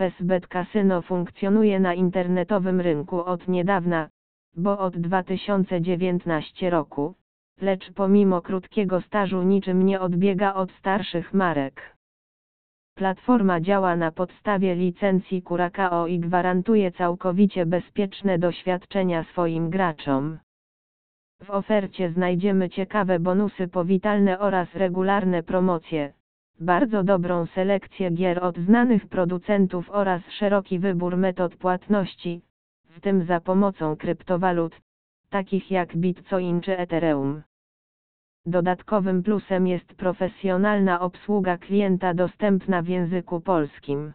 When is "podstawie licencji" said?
14.12-15.42